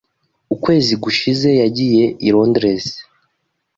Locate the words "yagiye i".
1.61-2.29